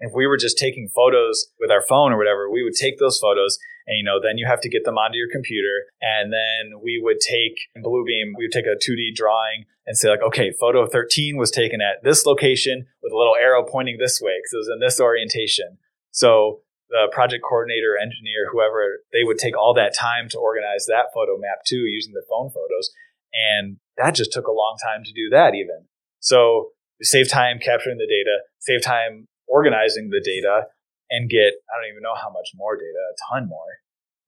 [0.03, 3.21] if we were just taking photos with our phone or whatever, we would take those
[3.21, 3.57] photos
[3.87, 7.01] and you know then you have to get them onto your computer and then we
[7.03, 11.37] would take Bluebeam, we would take a 2D drawing and say like, okay, photo 13
[11.37, 14.71] was taken at this location with a little arrow pointing this way because it was
[14.73, 15.79] in this orientation.
[16.13, 16.61] So
[16.91, 21.39] the project coordinator, engineer, whoever, they would take all that time to organize that photo
[21.39, 22.91] map too using the phone photos.
[23.33, 25.87] And that just took a long time to do that even.
[26.21, 26.71] So
[27.01, 30.67] save time capturing the data, save time organizing the data
[31.13, 33.73] and get I don't even know how much more data, a ton more.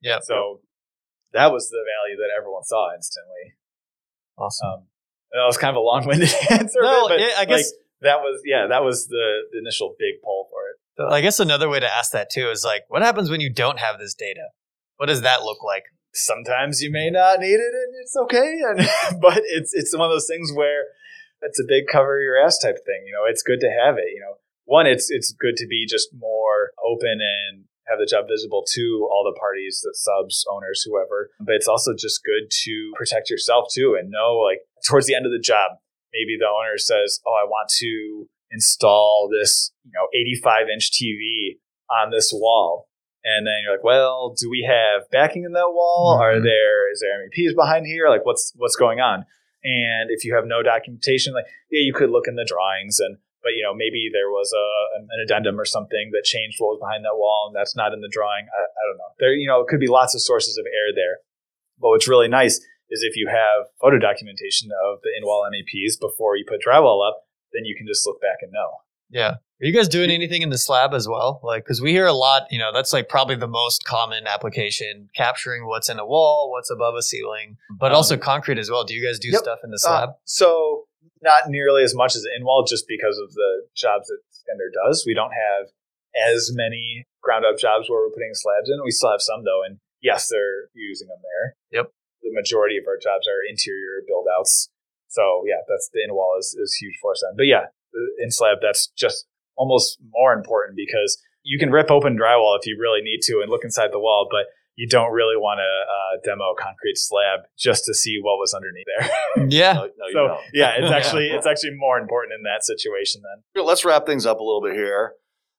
[0.01, 0.21] Yeah.
[0.23, 0.61] So
[1.33, 3.57] that was the value that everyone saw instantly.
[4.39, 4.69] Awesome.
[4.69, 4.81] Um,
[5.33, 7.73] that was kind of a long-winded answer, No, but I like, guess-
[8.03, 11.13] that was yeah, that was the, the initial big pull for it.
[11.13, 13.81] I guess another way to ask that too is like, what happens when you don't
[13.81, 14.47] have this data?
[14.99, 15.83] What does that look like?
[16.13, 18.61] Sometimes you may not need it, and it's okay.
[18.69, 20.85] And but it's it's one of those things where
[21.41, 23.03] it's a big cover your ass type thing.
[23.07, 24.13] You know, it's good to have it.
[24.15, 28.25] You know, one, it's it's good to be just more open and have the job
[28.29, 31.31] visible to all the parties, the subs, owners, whoever.
[31.41, 35.27] But it's also just good to protect yourself too and know like towards the end
[35.27, 35.73] of the job,
[36.13, 41.59] maybe the owner says, "Oh, I want to install this, you know, 85 inch TV
[41.91, 42.89] on this wall."
[43.23, 46.19] And then you're like, "Well, do we have backing in that wall?
[46.21, 46.45] Are Mhm.
[46.45, 48.09] there is there MEPs behind here?
[48.09, 49.27] Like, what's what's going on?"
[49.63, 53.19] And if you have no documentation, like yeah, you could look in the drawings and
[53.45, 54.67] but you know maybe there was a
[54.99, 58.01] an addendum or something that changed what was behind that wall and that's not in
[58.01, 58.49] the drawing.
[58.49, 59.13] I, I don't know.
[59.21, 61.19] There you know it could be lots of sources of error there.
[61.79, 62.57] But what's really nice
[62.91, 67.23] is if you have photo documentation of the in-wall MEPs before you put drywall up,
[67.53, 68.71] then you can just look back and know.
[69.11, 69.31] Yeah.
[69.61, 71.41] Are you guys doing anything in the slab as well?
[71.43, 75.09] Like, because we hear a lot, you know, that's like probably the most common application,
[75.17, 78.85] capturing what's in a wall, what's above a ceiling, but Um, also concrete as well.
[78.85, 79.41] Do you guys do Yep.
[79.43, 80.09] stuff in the slab?
[80.11, 80.85] Uh, so
[81.23, 85.05] not nearly as much as in-wall, just because of the jobs that Skender does.
[85.07, 85.69] We don't have
[86.15, 88.79] as many ground-up jobs where we're putting slabs in.
[88.85, 91.57] We still have some though, and yes, they're using them there.
[91.73, 91.91] Yep.
[92.23, 94.71] The majority of our jobs are interior build-outs.
[95.09, 97.37] So yeah, that's the in-wall is, is huge for us then.
[97.37, 97.67] But yeah,
[98.19, 99.27] in slab that's just
[99.57, 103.51] almost more important because you can rip open drywall if you really need to and
[103.51, 104.47] look inside the wall, but
[104.77, 108.55] you don't really want to uh, demo a concrete slab just to see what was
[108.55, 109.47] underneath there.
[109.49, 109.73] yeah.
[109.75, 110.41] No, no, you So don't.
[110.53, 113.23] yeah, it's actually it's actually more important in that situation
[113.55, 113.65] then.
[113.65, 115.13] Let's wrap things up a little bit here.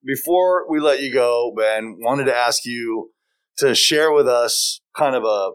[0.03, 3.11] Before we let you go, Ben, wanted to ask you
[3.57, 5.51] to share with us kind of a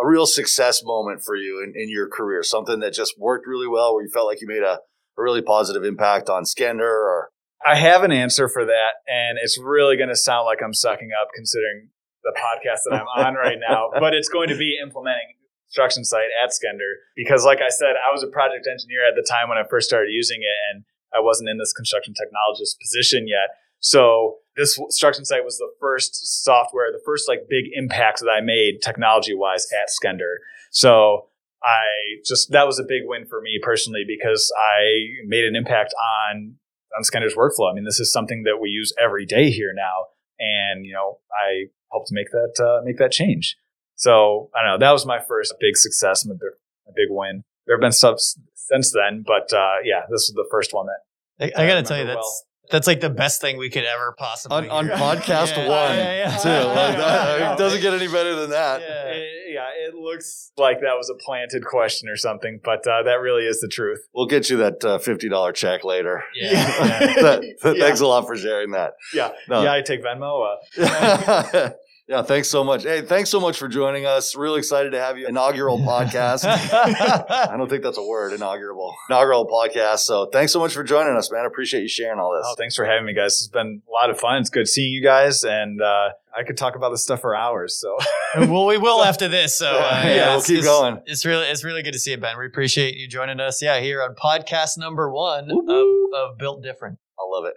[0.00, 3.66] a real success moment for you in, in your career, something that just worked really
[3.68, 7.30] well, where you felt like you made a, a really positive impact on Skender or
[7.66, 11.10] I have an answer for that, and it's really going to sound like I'm sucking
[11.20, 11.88] up considering
[12.28, 13.90] the podcast that I'm on right now.
[14.00, 15.34] But it's going to be implementing
[15.72, 19.48] StructionSite at Skender because, like I said, I was a project engineer at the time
[19.48, 23.56] when I first started using it, and I wasn't in this construction technologist position yet.
[23.80, 28.82] So this StructionSite was the first software, the first like big impact that I made
[28.82, 30.36] technology wise at Skender.
[30.70, 31.28] So
[31.62, 35.94] I just that was a big win for me personally because I made an impact
[36.30, 36.56] on
[36.96, 37.70] on Skender's workflow.
[37.70, 40.06] I mean, this is something that we use every day here now,
[40.38, 43.56] and you know, I helped make that uh, make that change.
[43.96, 44.86] So I don't know.
[44.86, 46.50] That was my first big success, my big,
[46.86, 47.44] my big win.
[47.66, 50.86] There have been stuff s- since then, but uh, yeah, this was the first one
[50.86, 52.42] that I, I got to tell you, that's well.
[52.70, 56.28] that's like the best thing we could ever possibly on, on podcast Yeah, one yeah,
[56.30, 56.36] yeah.
[56.38, 56.48] too.
[56.68, 58.80] Like that, it doesn't get any better than that.
[58.80, 59.68] Yeah.
[59.88, 63.60] It, looks like that was a planted question or something, but uh, that really is
[63.60, 64.00] the truth.
[64.14, 66.22] We'll get you that uh, fifty dollar check later.
[66.34, 66.50] Yeah.
[66.52, 66.98] yeah.
[67.22, 67.84] That- that- Yeah.
[67.84, 68.92] Thanks a lot for sharing that.
[69.14, 69.62] Yeah, No.
[69.62, 70.56] yeah, I take Venmo.
[70.78, 71.70] Uh,
[72.08, 72.84] Yeah, thanks so much.
[72.84, 74.34] Hey, thanks so much for joining us.
[74.34, 75.26] Really excited to have you.
[75.26, 76.42] Inaugural podcast.
[76.46, 78.96] I don't think that's a word, inaugural.
[79.10, 79.98] Inaugural podcast.
[79.98, 81.42] So thanks so much for joining us, man.
[81.42, 82.46] I appreciate you sharing all this.
[82.48, 83.32] Oh, thanks for having me, guys.
[83.34, 84.40] It's been a lot of fun.
[84.40, 87.78] It's good seeing you guys, and uh, I could talk about this stuff for hours.
[87.78, 87.98] So,
[88.38, 89.58] well, we will after this.
[89.58, 91.02] So, uh, yeah, yeah, we'll keep it's, going.
[91.04, 92.38] It's really, it's really good to see you, Ben.
[92.38, 93.60] We appreciate you joining us.
[93.60, 96.98] Yeah, here on podcast number one of, of Built Different.
[97.20, 97.54] I love it.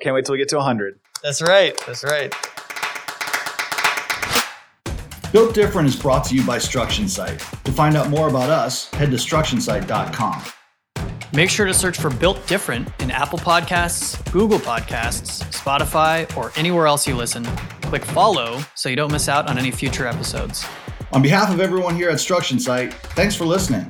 [0.00, 0.98] Can't wait till we get to 100.
[1.22, 1.78] That's right.
[1.86, 2.34] That's right.
[5.32, 7.62] Built Different is brought to you by StructionSite.
[7.62, 10.42] To find out more about us, head to structionsite.com.
[11.32, 16.88] Make sure to search for Built Different in Apple Podcasts, Google Podcasts, Spotify, or anywhere
[16.88, 17.44] else you listen.
[17.82, 20.66] Click follow so you don't miss out on any future episodes.
[21.12, 23.88] On behalf of everyone here at StructionSite, thanks for listening.